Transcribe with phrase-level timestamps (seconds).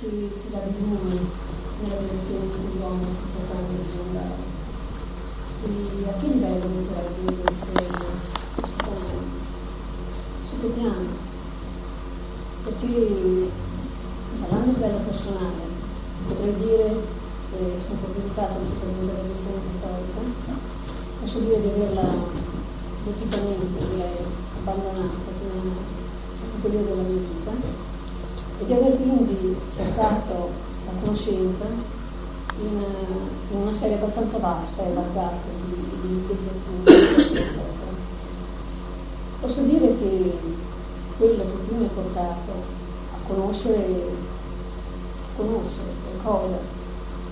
[0.00, 1.12] che ci dà di lui
[1.80, 4.48] nella direzione in cui l'uomo sta cercando di andare.
[5.60, 7.68] E a che livello metterebbe invece?
[10.40, 11.08] Su che piano?
[12.64, 13.50] Perché
[14.40, 15.68] parlando a livello personale
[16.28, 16.86] potrei dire
[17.58, 20.20] eh, sono fortificata principalmente dalla religione cattolica
[21.20, 22.08] posso dire di averla
[23.04, 23.78] logicamente
[24.60, 25.74] abbandonata in
[26.54, 27.89] un periodo della mia vita
[28.60, 30.50] e di aver quindi cercato
[30.84, 31.64] la conoscenza
[32.60, 32.84] in,
[33.50, 37.58] in una serie abbastanza vasta e allargata di, di, di
[39.40, 40.36] Posso dire che
[41.16, 42.52] quello che più mi ha portato
[43.14, 44.04] a conoscere,
[45.36, 45.92] conoscere
[46.22, 46.58] qualcosa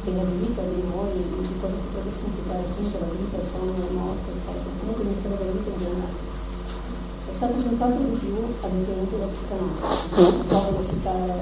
[0.05, 4.30] della vita, di noi, di cosa potrebbe significare appunto la vita, il sonno, la morte,
[4.33, 6.38] eccetera, comunque il mistero della vita in generale.
[7.30, 10.32] È stato senz'altro di più, ad esempio, la psicanalisi.
[10.32, 11.32] Non so come citare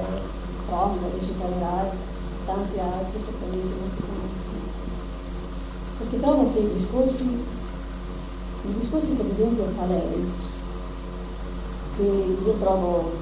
[0.67, 1.89] Freud, voglio citare Rai,
[2.45, 4.27] tanti altri che non conoscono.
[5.99, 10.33] Perché trovo che i discorsi, i discorsi che ad esempio fa lei,
[11.97, 13.13] che io trovo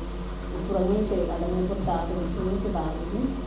[0.61, 3.43] naturalmente alla mia portata, estremamente validi,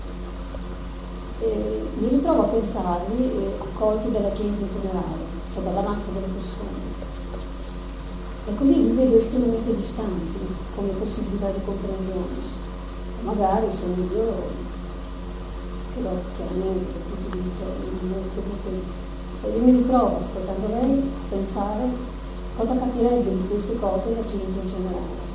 [1.39, 6.27] eh, mi ritrovo a pensarli eh, accolti dalla gente in generale, cioè dalla massa delle
[6.27, 7.06] persone.
[8.47, 10.39] E così li vedo estremamente distanti
[10.75, 12.55] come possibilità di comprensione.
[13.23, 14.65] Magari sono io
[16.01, 16.93] l'ho chiaramente
[17.25, 18.21] utilizzo il mio
[19.41, 21.89] cioè io mi ritrovo ascoltando lei pensare
[22.55, 25.25] cosa capirebbe di queste cose la gente in generale.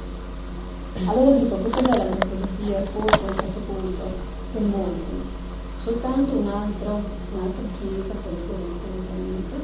[1.07, 4.05] Allora dico, che cos'è la mia filosofia, forse a un certo punto,
[4.53, 5.41] per molti?
[5.83, 9.57] soltanto un un'altra chiesa, politica,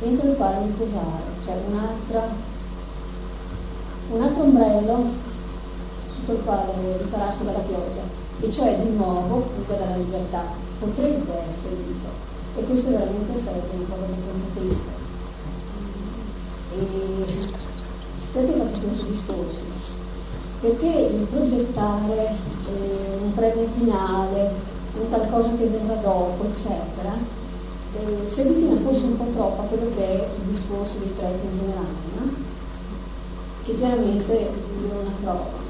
[0.00, 2.26] dentro il quale riposare, cioè un'altra,
[4.14, 5.04] un altro ombrello
[6.08, 8.02] sotto il quale ripararsi dalla pioggia,
[8.40, 10.44] e cioè di nuovo, comunque dalla libertà,
[10.78, 12.08] potrebbe essere vita.
[12.56, 15.02] E questo veramente sarebbe una cosa abbastanza triste.
[16.76, 17.34] E
[18.32, 19.62] perché faccio questo discorso?
[20.60, 24.52] Perché il progettare eh, un premio finale,
[24.98, 27.12] un qualcosa che verrà dopo, eccetera,
[27.96, 31.46] eh, si avvicina forse un po' troppo a quello che è il discorso dei preti
[31.46, 32.43] in generale, no?
[33.64, 35.62] Che chiaramente io non approvo.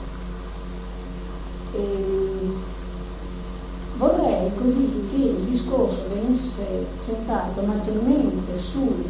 [3.97, 9.05] Vorrei così che il discorso venisse centrato maggiormente sul,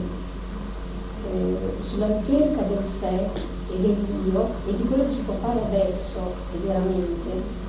[1.33, 3.29] eh, sulla ricerca del sé
[3.73, 3.97] e del
[4.31, 6.21] io e di quello che si può fare adesso
[6.55, 7.63] e veramente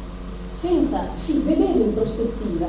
[0.54, 2.68] senza, sì, vedendo in prospettiva,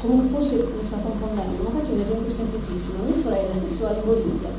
[0.00, 4.02] comunque forse mi sto confondendo, ma faccio un esempio semplicissimo, mia sorella si va in
[4.04, 4.50] Bolivia,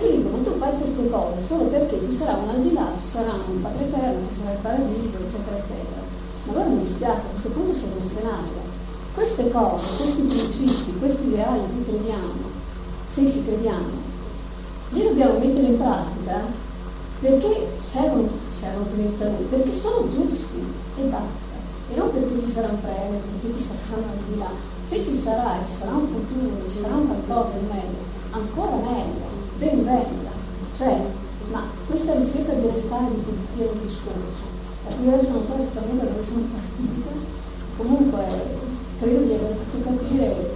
[0.00, 2.92] io dico, ma tu fai queste cose solo perché ci sarà un al di là,
[2.98, 6.02] ci sarà un padre eterno, ci sarà il paradiso, eccetera, eccetera.
[6.44, 8.72] Ma allora mi dispiace, a questo punto sei emozionata.
[9.14, 12.50] Queste cose, questi principi, questi ideali in cui crediamo,
[13.08, 14.12] se ci crediamo,
[14.90, 16.40] li dobbiamo mettere in pratica
[17.20, 20.62] perché servono, servono per perché sono giusti
[20.98, 21.54] e basta
[21.90, 24.50] e non perché ci sarà un premio, perché ci saranno al di là.
[24.84, 29.33] Se ci sarà ci sarà un futuro, ci sarà un qualcosa di meglio, ancora meglio,
[29.58, 30.30] ben venga.
[30.76, 31.00] Cioè,
[31.50, 34.52] ma questa ricerca di restare di pulizia del discorso,
[35.02, 37.10] io adesso non so esattamente da dove sono partita,
[37.76, 38.24] comunque
[38.98, 40.52] credo di aver fatto capire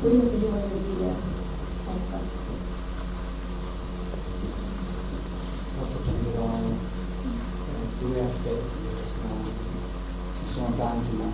[0.00, 1.12] quello che io voglio dire.
[1.94, 2.42] Ecco.
[6.04, 6.48] Prenderò
[8.00, 8.84] due aspetti
[10.54, 11.24] sono tanti, ma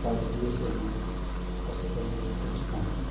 [0.00, 0.70] qualche due se
[1.66, 3.09] forse quelli principali.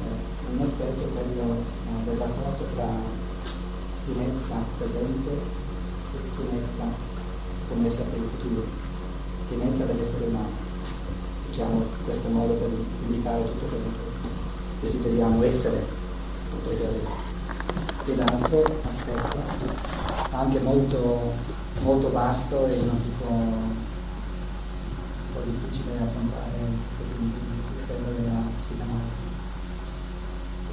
[0.00, 2.86] Eh, un aspetto è quello eh, del rapporto tra
[4.04, 6.84] pienezza presente e pienezza
[7.68, 8.64] connessa per il futuro,
[9.48, 10.68] pienezza dell'essere umano.
[11.50, 12.70] Diciamo questo modo per
[13.06, 15.98] indicare tutto quello che desideriamo essere.
[18.06, 19.38] E l'altro aspetto,
[20.32, 21.32] anche molto,
[21.82, 23.28] molto vasto e non si può
[25.40, 26.58] po' difficile affrontare
[26.96, 27.32] questi
[27.86, 29.29] quello della psicanalisi.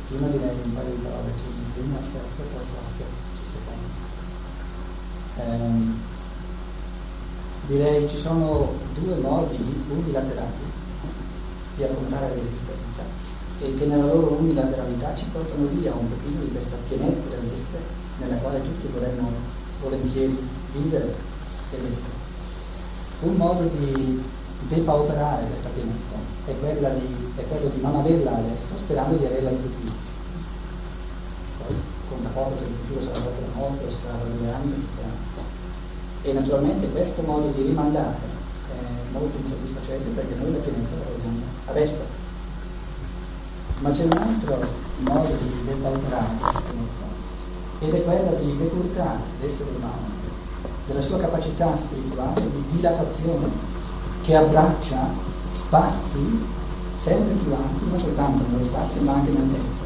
[0.07, 3.03] Prima direi un paio di parole sul primo aspetto, poi forse
[3.35, 3.87] sul secondo.
[5.35, 5.99] Ehm,
[7.67, 9.57] direi ci sono due modi
[9.89, 10.63] unilaterali
[11.75, 13.03] di affrontare l'esistenza
[13.59, 17.83] e che nella loro unilateralità ci portano via un pochino di questa pienezza dell'essere
[18.19, 19.29] nella quale tutti vorremmo
[19.81, 20.37] volentieri
[20.71, 21.15] vivere
[21.71, 22.25] ed essere.
[23.21, 24.23] Un modo di
[24.61, 26.15] depauperare questa pienezza
[26.45, 26.53] è,
[26.95, 29.93] di, è quello di non averla adesso sperando di averla in futuro.
[31.57, 31.75] Poi
[32.09, 34.87] conta poco se il futuro sarà dopo la morte o sarà due anni,
[36.23, 38.15] E naturalmente questo modo di rimandare
[38.69, 42.03] è molto insoddisfacente perché noi la pienezza la vogliamo adesso.
[43.79, 44.59] Ma c'è un altro
[44.99, 47.05] modo di depauperare la pienezza
[47.79, 50.15] ed è quella di depurtare l'essere umano
[50.87, 53.75] della sua capacità spirituale di dilatazione
[54.27, 55.07] che abbraccia
[55.53, 56.19] spazi
[56.97, 59.85] sempre più ampi, non soltanto nello spazio ma anche nel tempo.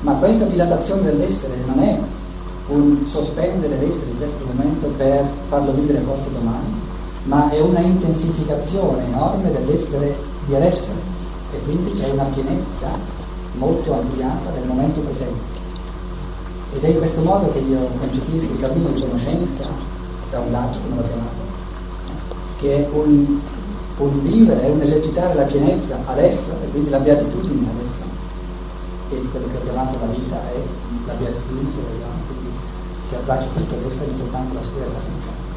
[0.00, 2.00] Ma questa dilatazione dell'essere non è
[2.68, 6.72] un sospendere l'essere in questo momento per farlo vivere posto domani,
[7.24, 10.16] ma è una intensificazione enorme dell'essere
[10.46, 10.92] di adesso
[11.52, 12.88] e quindi c'è una pienezza
[13.58, 15.58] molto ampliata del momento presente.
[16.72, 19.64] Ed è in questo modo che io concepisco il cammino di conoscenza,
[20.30, 21.49] da un lato, come l'ho chiamato,
[22.60, 23.40] che è un,
[23.98, 28.02] un vivere, è un esercitare la pienezza adesso, e quindi la beatitudine adesso,
[29.10, 30.62] e quello che ho chiamato la vita è
[31.06, 32.48] la beatitudine, se vogliamo, quindi
[33.08, 35.48] che abbraccia tutto adesso e soltanto la sfera della conoscenza.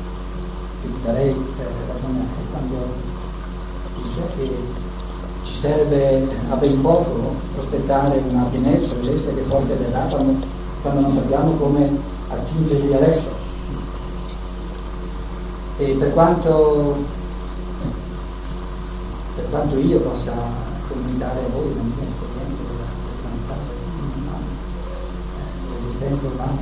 [0.82, 2.76] Quindi darei eh, ragione anche quando
[4.04, 4.82] dice che
[5.44, 10.54] ci serve a ben poco prospettare una pienezza dell'essere che forse verrà quando
[10.84, 11.90] quando non sappiamo come
[12.28, 13.43] attingerli adesso.
[15.84, 16.96] E per quanto,
[19.36, 20.32] per quanto io possa
[20.88, 23.56] comunicare a voi la mia esperienza dell'umanità,
[25.68, 26.62] dell'esistenza umana,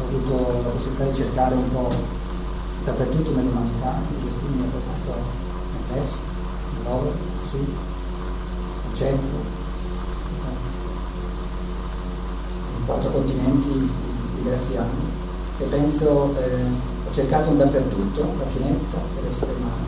[0.00, 1.92] ho avuto la possibilità di cercare un po'
[2.84, 5.20] dappertutto nell'umanità, il destino mi ha portato
[5.90, 6.18] nell'est,
[6.78, 7.68] nell'ovest, nel sud,
[8.86, 9.38] nel centro,
[12.86, 13.90] quattro continenti in
[14.36, 15.04] diversi anni.
[15.58, 19.86] E penso, eh, cercato dappertutto la pienezza dell'essere umano.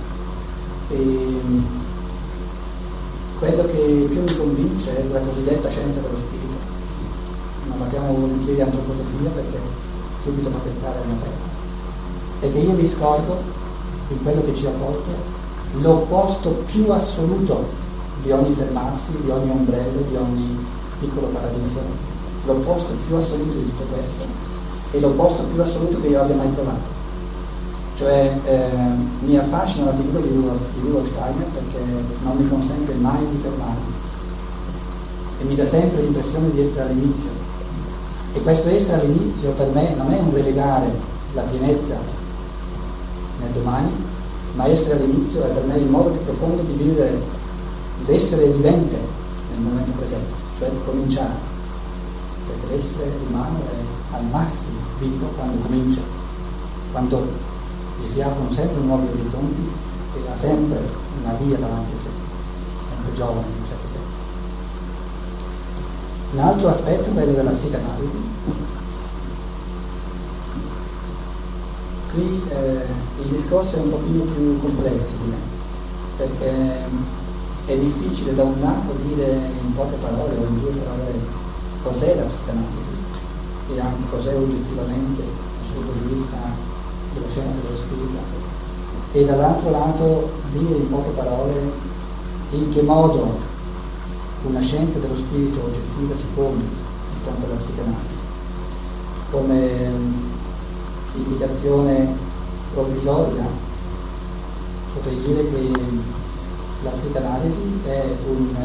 [0.88, 1.36] E
[3.38, 6.56] quello che più mi convince è la cosiddetta scienza dello spirito.
[7.68, 9.58] Non la chiamo volentieri antroposofia perché
[10.22, 12.46] subito fa pensare a una setta.
[12.46, 13.36] E che io vi scorgo
[14.08, 15.36] in quello che ci ha portato
[15.82, 17.68] l'opposto più assoluto
[18.22, 20.66] di ogni fermarsi, di ogni ombrello, di ogni
[20.98, 21.80] piccolo paradiso
[22.46, 24.24] l'opposto più assoluto di tutto questo
[24.92, 26.97] è l'opposto più assoluto che io abbia mai trovato.
[27.98, 28.68] Cioè eh,
[29.24, 31.78] mi affascina la figura di Rudolf Steiner perché
[32.22, 33.92] non mi consente mai di fermarmi
[35.40, 37.28] e mi dà sempre l'impressione di essere all'inizio.
[38.34, 40.86] E questo essere all'inizio per me non è un relegare
[41.34, 41.96] la pienezza
[43.40, 43.90] nel domani,
[44.54, 47.20] ma essere all'inizio è per me il modo più profondo di vivere
[48.06, 48.96] l'essere vivente
[49.50, 51.34] nel momento presente, cioè cominciare
[52.46, 56.00] perché l'essere umano è al massimo vivo quando comincia,
[56.92, 57.26] quando
[58.00, 59.70] gli si aprono sempre nuovi orizzonti
[60.14, 60.78] e ha sempre
[61.22, 62.08] una via davanti a sé,
[62.88, 64.26] sempre giovane in un certo senso.
[66.32, 68.20] Un altro aspetto è quello della psicanalisi.
[72.12, 72.86] Qui eh,
[73.22, 75.36] il discorso è un pochino più complesso di me,
[76.16, 76.86] perché
[77.66, 79.26] è difficile da un lato dire
[79.60, 81.20] in poche parole o in due parole
[81.82, 82.96] cos'è la psicanalisi
[83.74, 86.36] e anche cos'è oggettivamente dal punto di vista
[87.18, 88.36] della scienza dello spirito
[89.12, 91.72] e dall'altro lato dire in poche parole
[92.50, 93.38] in che modo
[94.44, 98.16] una scienza dello spirito oggettiva si pone di fronte alla psicanalisi.
[99.30, 100.16] Come
[101.14, 102.14] indicazione
[102.72, 103.46] provvisoria
[104.94, 105.70] potrei dire che
[106.82, 108.56] la psicanalisi è un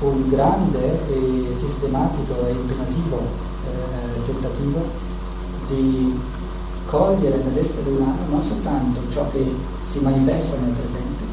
[0.00, 3.18] un grande e sistematico e impegnativo
[3.66, 4.82] eh, tentativo
[5.68, 6.18] di
[6.90, 11.24] cogliere nell'essere umano non soltanto ciò che si manifesta nel presente,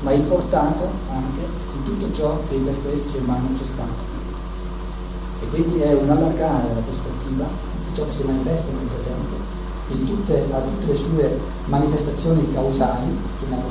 [0.00, 4.14] ma il portato anche di tutto ciò che in questo essere umano c'è stato.
[5.42, 9.44] E quindi è un allargare la prospettiva di ciò che si manifesta nel presente,
[10.06, 13.16] tutte, a tutte le sue manifestazioni causali,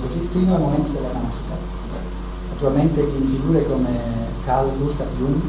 [0.02, 1.76] così, fino al momento della nascita
[2.56, 3.90] naturalmente in figure come
[4.46, 5.42] Carl Gustav Jung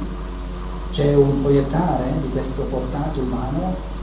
[0.90, 3.94] c'è un proiettare di questo portato umano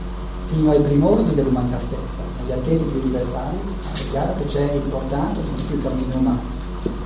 [0.54, 3.58] fino ai primordi dell'umanità stessa, agli archetipi universali,
[3.94, 6.62] è chiaro che c'è su tutto il cammino umano.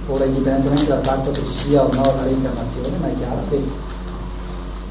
[0.08, 3.64] Ora, indipendentemente dal fatto che ci sia o no la reincarnazione, ma è chiaro che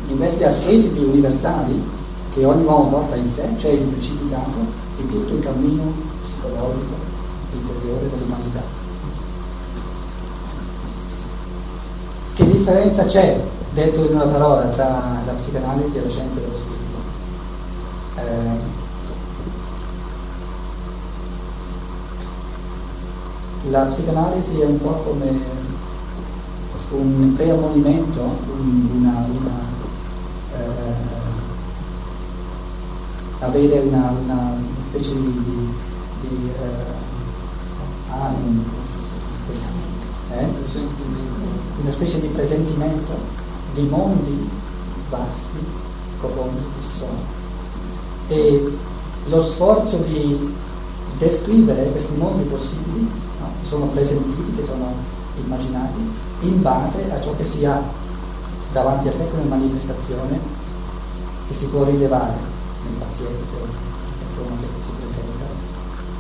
[0.09, 1.83] in questi archetipi universali
[2.33, 6.95] che ogni uomo porta in sé c'è il precipitato di tutto il cammino psicologico
[7.53, 8.63] interiore dell'umanità.
[12.35, 16.75] Che differenza c'è, detto in una parola, tra la psicanalisi e la scienza dello spirito?
[18.17, 18.85] Eh,
[23.71, 25.55] la psicanalisi è un po' come
[26.91, 29.61] un preammonimento, una, una,
[30.55, 30.95] eh,
[33.41, 34.57] avere una, una
[34.89, 35.75] specie di,
[36.21, 36.95] di eh,
[38.09, 38.65] animi,
[40.31, 40.47] eh?
[41.81, 43.19] una specie di presentimento
[43.75, 44.49] di mondi
[45.11, 45.59] vasti,
[46.19, 47.45] profondi che ci sono.
[48.28, 48.73] E
[49.26, 50.54] lo sforzo di
[51.18, 53.09] descrivere questi mondi possibili,
[53.40, 53.50] no?
[53.61, 54.92] che sono presentiti, che sono
[55.45, 56.00] immaginati,
[56.40, 57.80] in base a ciò che si ha
[58.73, 60.38] davanti a sé come manifestazione
[61.49, 62.35] che si può rilevare
[62.85, 63.73] nel paziente nella
[64.18, 65.45] persona che si presenta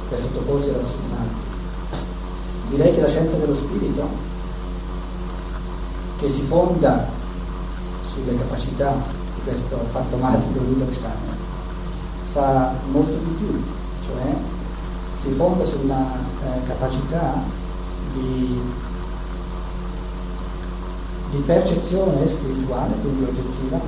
[0.08, 1.44] per sottoporsi alla psicanalisi.
[2.70, 4.08] Direi che la scienza dello spirito,
[6.18, 7.08] che si fonda
[8.12, 8.94] sulle capacità
[9.34, 11.36] di questo fantomatico Rudolf Steiner,
[12.32, 13.62] fa molto di più,
[14.04, 14.34] cioè
[15.14, 16.04] si fonda sulla
[16.44, 17.42] eh, capacità
[18.14, 18.60] di
[21.30, 23.80] di percezione spirituale, quindi oggettiva,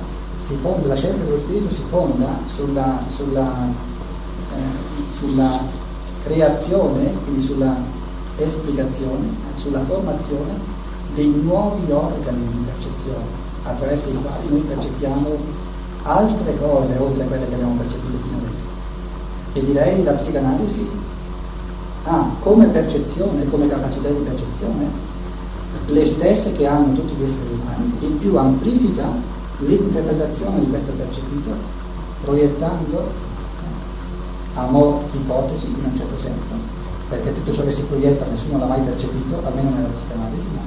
[0.61, 3.65] fonda, la scienza dello spirito si fonda sulla, sulla,
[4.55, 5.59] eh, sulla
[6.23, 7.75] creazione, quindi sulla
[8.37, 10.77] esplicazione, sulla formazione
[11.13, 15.37] dei nuovi organi di percezione attraverso i quali noi percepiamo
[16.03, 18.17] altre cose oltre a quelle che abbiamo percepito
[19.59, 19.87] fino adesso.
[19.89, 20.89] E direi la psicanalisi
[22.05, 25.07] ha come percezione, come capacità di percezione,
[25.87, 29.05] le stesse che hanno tutti gli esseri umani, in più amplifica
[29.59, 31.51] l'interpretazione di questo percepito,
[32.23, 36.53] proiettando eh, a mo' ipotesi in un certo senso,
[37.09, 40.61] perché tutto ciò che si proietta nessuno l'ha mai percepito, almeno nella psicanalisi, ma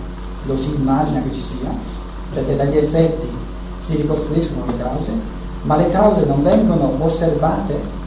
[0.45, 1.71] lo si immagina che ci sia,
[2.35, 3.29] perché dagli effetti
[3.79, 5.13] si ricostruiscono le cause,
[5.63, 8.01] ma le cause non vengono osservate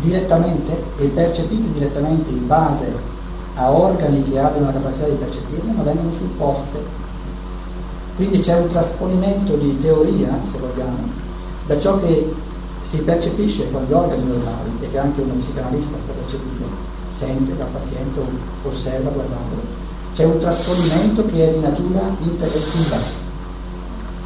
[0.00, 3.14] direttamente e percepite direttamente in base
[3.54, 7.04] a organi che abbiano la capacità di percepirle, ma vengono supposte.
[8.16, 11.08] Quindi c'è un trasponimento di teoria, se vogliamo,
[11.66, 12.34] da ciò che
[12.82, 16.66] si percepisce con gli organi normali e che anche uno psicanalista può percepire,
[17.14, 18.20] sente dal paziente
[18.62, 19.62] osserva guardandolo.
[20.14, 22.96] C'è un trasponimento che è di natura intellettiva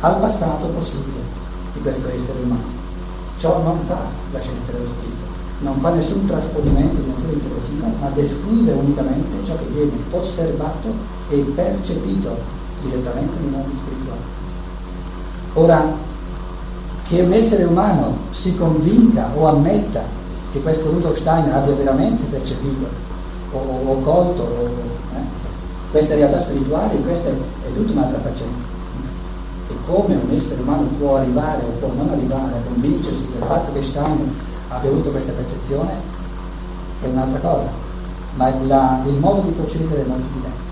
[0.01, 1.21] al passato possibile
[1.73, 2.79] di questo essere umano.
[3.39, 3.99] Ciò non fa
[4.33, 5.20] la scienza dello spirito
[5.61, 10.89] non fa nessun trasponimento di natura intellettiva, ma descrive unicamente ciò che viene osservato
[11.29, 12.37] e percepito
[12.83, 14.21] direttamente nei mondi spirituali.
[15.55, 16.09] Ora,
[17.09, 20.03] che un essere umano si convinca o ammetta
[20.53, 22.87] che questo Rudolf Steiner abbia veramente percepito
[23.53, 24.65] o, o colto o,
[25.15, 25.19] eh,
[25.91, 28.69] queste realtà spirituali, questa è, è tutta un'altra faccenda.
[29.69, 33.73] E come un essere umano può arrivare o può non arrivare a convincersi del fatto
[33.73, 34.29] che Steiner
[34.71, 36.01] abbia avuto questa percezione
[37.01, 37.69] è un'altra cosa,
[38.35, 40.69] ma la, il modo di procedere è molto diverso.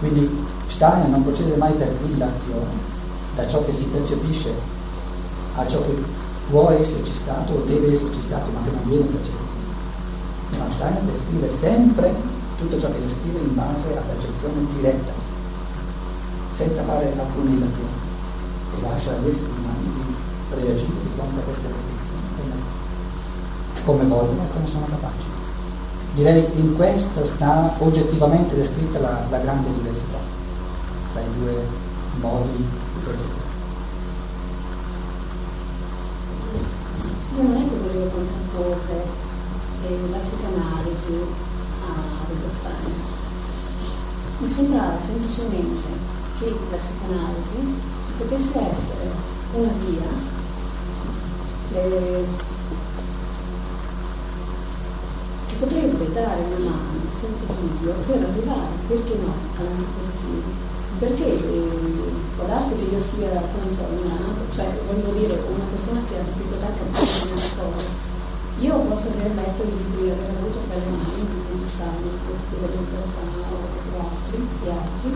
[0.00, 2.94] Quindi Steiner non procede mai per illazione,
[3.34, 4.52] da ciò che si percepisce
[5.54, 5.94] a ciò che
[6.50, 9.44] può esserci stato o deve esserci stato, ma che non viene percepito.
[10.58, 12.14] Ma Steiner descrive sempre
[12.58, 15.12] tutto ciò che descrive in base a percezione diretta,
[16.52, 18.04] senza fare alcuna illazione,
[18.76, 21.95] e lascia agli esseri umani di reagire di fronte a queste condizioni
[23.86, 25.28] come vogliono e come sono capaci.
[26.14, 30.18] Direi in questo sta oggettivamente descritta la, la grande diversità
[31.12, 31.64] tra i due
[32.20, 33.44] modi di procedere.
[37.36, 39.04] Io non è che volevo contrapporre
[39.84, 41.20] eh, la psicanalisi
[41.86, 42.92] a Wittgenstein.
[44.38, 45.88] Mi sembra semplicemente
[46.40, 47.74] che la psicanalisi
[48.18, 49.10] potesse essere
[49.52, 50.34] una via
[51.72, 52.24] eh,
[55.58, 60.64] potrebbe dare una mano senza dubbio per arrivare, perché no, all'anno positivo.
[60.98, 66.00] Perché eh, può darsi che io sia, come so, ignorante, cioè voglio dire una persona
[66.08, 68.04] che ha difficoltà a capire una cosa.
[68.58, 72.80] Io posso aver letto i libri, aver avuto quelle mani di conquistarmi, questo vedo
[73.12, 73.24] fa
[73.92, 75.12] o altri, e altri,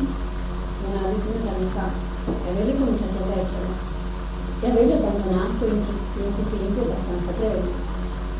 [0.84, 3.88] una decina d'anni fa, e averli cominciato a leggere
[4.60, 5.82] e averli abbandonato in
[6.14, 7.89] tempi abbastanza brevi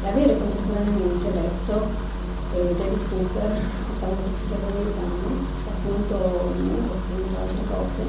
[0.03, 2.09] e avere contemporaneamente letto
[2.55, 8.03] eh, David Cooper, il famoso psichiatra americano, appunto, appunto altre cose,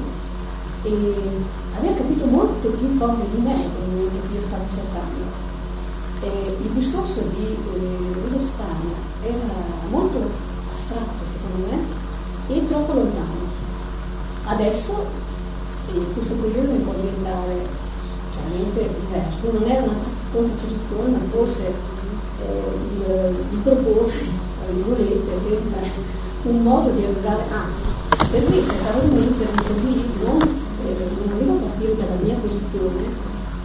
[0.82, 1.14] e
[1.76, 5.50] aver capito molte più cose di me nel momento che io stavo cercando.
[6.22, 9.54] E il discorso di eh, Rudolf Steiner era
[9.90, 10.30] molto
[10.72, 12.00] astratto secondo me
[12.48, 13.50] e troppo lontano.
[14.44, 15.06] Adesso,
[15.92, 17.66] in questo periodo mi può diventare
[18.32, 21.66] chiaramente diverso, non era una ma forse
[22.40, 24.12] eh, il, il proporre,
[24.64, 25.90] tra virgolette, sempre
[26.44, 27.90] un modo di arrivare a.
[28.30, 33.04] Per me cercavo di mettermi così, non, eh, non arrivo a partire dalla mia posizione,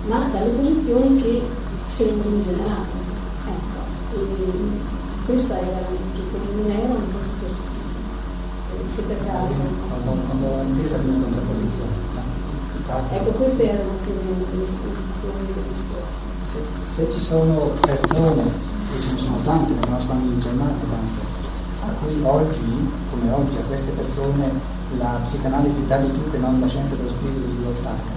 [0.08, 1.42] ma dalle posizioni che
[1.88, 2.86] sento in generale.
[3.48, 8.94] Ecco, e, questa era l'intuizione, non era un po' così.
[8.94, 9.54] Se per caso.
[9.88, 12.06] Quando, quando ho inteso una contrapposizione.
[13.12, 16.37] Ecco, queste erano meno le del discorso.
[16.58, 21.22] Se, se ci sono persone, e ce ne sono tante nel nostro in Germania, tante,
[21.86, 24.50] a cui oggi, come oggi, a queste persone
[24.98, 28.16] la psicanalisi dà di più che non la scienza dello spirito di Steiner.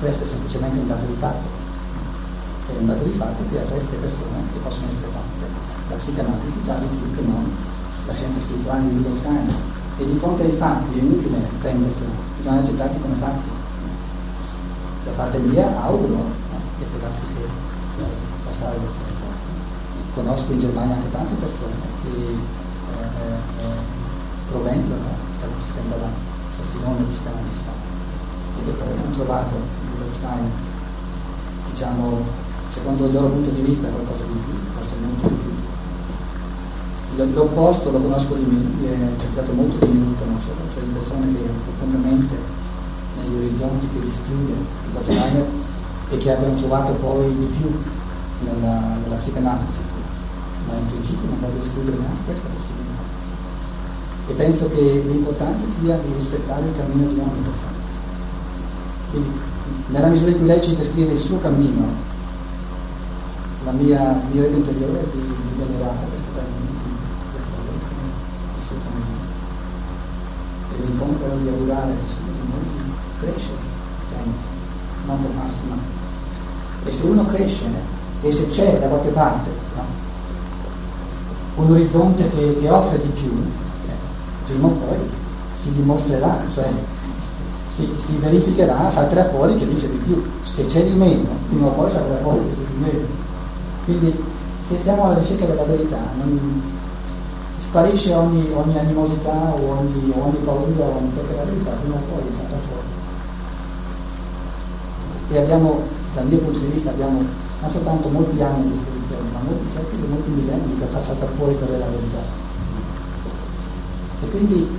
[0.00, 1.56] Questo è semplicemente un dato di fatto.
[2.66, 5.46] È un dato di fatto che a queste persone, che possono essere tante,
[5.88, 7.54] la psicanalisi dà di più che non
[8.06, 9.54] la scienza spirituale di Steiner.
[9.98, 13.48] E di fronte ai fatti è inutile prendersela, bisogna accettarli come fatti.
[15.04, 16.46] Da parte mia auguro
[16.98, 18.06] può darsi che eh,
[18.44, 19.26] passare del tempo.
[20.14, 23.78] Conosco in Germania anche tante persone che eh, eh,
[24.50, 25.26] provengono
[25.88, 26.10] dalla
[26.72, 27.70] filone di psicanalista
[28.58, 30.50] e che poi hanno trovato in Stein,
[31.70, 32.26] diciamo,
[32.68, 35.56] secondo il loro punto di vista qualcosa di più, forse molto di più.
[37.34, 41.48] L'opposto lo conosco di me, è capitato molto di meno conoscerlo, cioè di persone che
[41.64, 42.36] profondamente
[43.18, 45.46] negli orizzonti che il Steiner
[46.10, 47.70] e che abbiano trovato poi di più
[48.44, 49.80] nella, nella psicanalisi,
[50.66, 52.76] ma in principio non voglio escludere neanche questa possibilità.
[54.28, 57.76] E penso che l'importante sia di rispettare il cammino di ogni persona.
[59.10, 59.38] Quindi,
[59.88, 61.86] nella misura in cui lei ci descrive il suo cammino,
[63.64, 66.78] la mia, il mio ego interiore è di, venerare questo cammino,
[68.56, 69.16] il suo cammino.
[70.70, 73.58] E in fondo quello di augurare che di noi crescere
[74.08, 74.57] sempre,
[75.14, 75.78] non mai.
[76.84, 77.64] E se uno cresce
[78.22, 79.82] e se c'è da qualche parte no?
[81.62, 83.30] un orizzonte che, che offre di più,
[84.44, 84.98] prima o poi
[85.52, 86.72] si dimostrerà, cioè
[87.68, 90.22] si, si, verificherà, salterà fuori che dice di più.
[90.42, 93.06] Se c'è di meno, prima o poi salterà fuori che c'è di meno.
[93.84, 94.24] Quindi
[94.66, 96.62] se siamo alla ricerca della verità, non,
[97.58, 102.56] sparisce ogni, ogni, animosità o ogni, ogni paura o la verità, prima o poi salta
[102.66, 102.97] fuori.
[105.30, 105.82] E abbiamo,
[106.14, 107.22] dal mio punto di vista, abbiamo
[107.60, 111.56] non soltanto molti anni di disposizione, ma molti secoli, molti millenni per far saltare fuori
[111.58, 112.22] quella è verità.
[114.22, 114.78] E quindi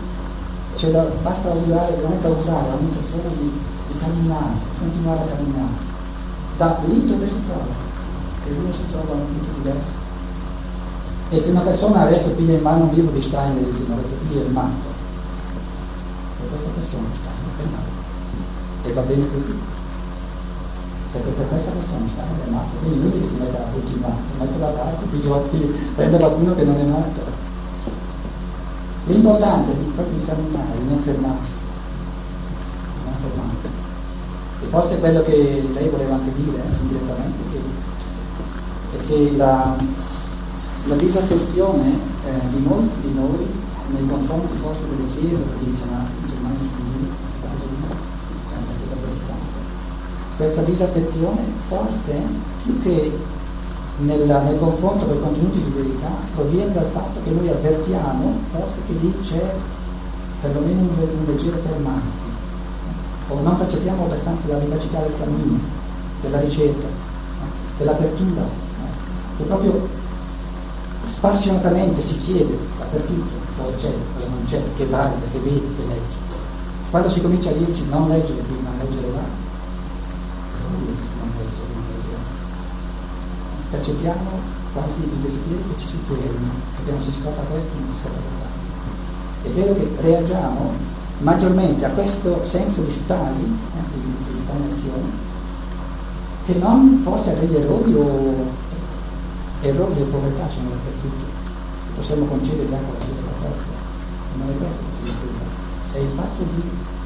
[0.88, 3.52] da, basta augurare, veramente augurare a ogni persona di,
[3.92, 5.74] di camminare, continuare a camminare,
[6.58, 7.88] da lì dove si trova,
[8.46, 9.98] e uno si trova a un punto diverso.
[11.32, 13.96] E se una persona adesso piglia in mano un libro di Steiner e dice ma
[13.96, 14.88] questo qui è il matto,
[16.42, 18.88] e questa persona Steiner è matto.
[18.88, 19.54] E va bene così.
[21.12, 22.78] Perché per questa persona Steiner è matto.
[22.82, 23.66] Quindi lui si mette a
[24.00, 25.06] matto, mette da parte,
[25.96, 27.40] prende qualcuno che non è matto
[29.10, 31.62] L'importante è proprio di camminare, di non fermarsi.
[33.06, 33.68] Non fermarsi.
[34.62, 39.76] E forse quello che lei voleva anche dire eh, indirettamente che, è che la,
[40.86, 43.48] la disaffezione eh, di molti di noi
[43.94, 47.10] nei confronti forse delle chiese tradizionali, in Germania studini,
[48.48, 49.58] sempre chiesa protestante,
[50.40, 52.14] questa disaffezione forse
[52.64, 53.12] più che
[53.98, 58.80] nel, nel confronto con i contenuti di verità proviene dal fatto che noi avvertiamo forse
[58.88, 59.54] che lì c'è
[60.40, 62.30] perlomeno un, un leggero fermarsi
[63.28, 65.60] o non percepiamo abbastanza la vivacità del cammino,
[66.22, 66.88] della ricerca,
[67.78, 68.42] dell'apertura,
[69.38, 69.88] che proprio
[71.06, 76.18] spassionatamente si chiede dappertutto cosa c'è, cosa non c'è, che valuta, che vedi, che leggi.
[76.90, 79.39] Quando si comincia a dirci non leggere prima, leggere là,
[83.80, 84.30] percepiamo
[84.74, 88.22] quasi il desiderio che ci si fermi, perché non si scopre questo, non si scopre
[88.28, 88.68] quest'altro.
[89.42, 90.74] È vero che reagiamo
[91.20, 95.10] maggiormente a questo senso di stasi, eh, di, di stagnazione,
[96.46, 98.08] che non forse a degli errori o
[99.62, 101.26] errori di povertà ce ne dappertutto,
[101.96, 103.78] possiamo concedere anche alla Chiesa Cattolica.
[104.38, 105.46] Non è questo che ci disturba,
[105.94, 106.62] è il fatto di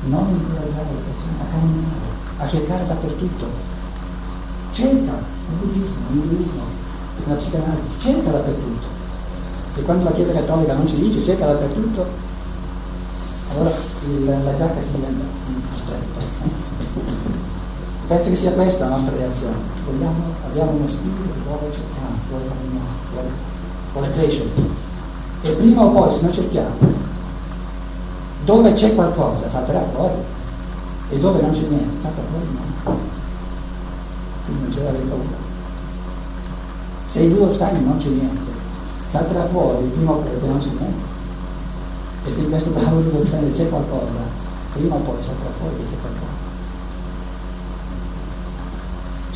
[0.09, 3.81] non incoraggiare le persone a camminare, a cercare dappertutto.
[4.73, 6.63] Cerca, il buddismo, l'induismo,
[7.25, 8.87] la psicanalisi, cerca dappertutto.
[9.75, 12.05] E quando la Chiesa Cattolica non ci dice cerca dappertutto,
[13.51, 13.71] allora
[14.07, 16.19] il, la giacca si diventa un stretta.
[18.07, 19.55] Penso che sia questa la nostra reazione.
[19.85, 23.29] Vogliamo, abbiamo uno spirito che vuole cercare, vuole camminare, vuole,
[23.93, 24.49] vuole crescere.
[25.43, 26.75] E prima o poi, se noi cerchiamo,
[28.43, 30.15] dove c'è qualcosa salterà fuori
[31.09, 33.21] e dove non c'è niente salta fuori no
[34.45, 35.51] quindi non c'è da avere paura.
[37.05, 38.51] Se i due ostagni non c'è niente,
[39.07, 41.11] salterà fuori il primo che non c'è niente.
[42.25, 44.41] E se in questo tavolo di ostagni c'è qualcosa,
[44.73, 46.41] prima o poi salterà fuori che c'è qualcosa.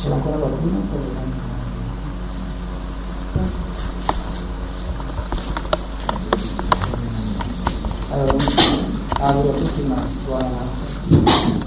[0.00, 0.76] C'è ancora qualcuno?
[8.10, 8.44] Allora,
[9.20, 11.57] auguro a tutti una buona notte.